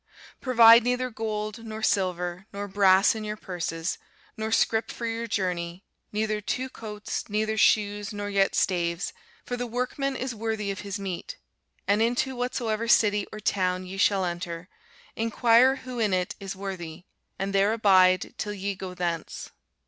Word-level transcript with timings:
Provide 0.41 0.81
neither 0.83 1.11
gold, 1.11 1.63
nor 1.63 1.83
silver, 1.83 2.47
nor 2.51 2.67
brass 2.67 3.13
in 3.13 3.23
your 3.23 3.37
purses, 3.37 3.99
nor 4.35 4.51
scrip 4.51 4.89
for 4.89 5.05
your 5.05 5.27
journey, 5.27 5.83
neither 6.11 6.41
two 6.41 6.69
coats, 6.69 7.29
neither 7.29 7.55
shoes, 7.55 8.11
nor 8.11 8.27
yet 8.27 8.55
staves: 8.55 9.13
for 9.45 9.55
the 9.55 9.67
workman 9.67 10.15
is 10.15 10.33
worthy 10.33 10.71
of 10.71 10.79
his 10.79 10.97
meat. 10.99 11.37
And 11.87 12.01
into 12.01 12.35
whatsoever 12.35 12.87
city 12.87 13.27
or 13.31 13.39
town 13.39 13.85
ye 13.85 13.97
shall 13.97 14.25
enter, 14.25 14.69
enquire 15.15 15.75
who 15.75 15.99
in 15.99 16.15
it 16.15 16.33
is 16.39 16.55
worthy; 16.55 17.03
and 17.37 17.53
there 17.53 17.71
abide 17.71 18.33
till 18.39 18.53
ye 18.55 18.73
go 18.73 18.95
thence. 18.95 19.51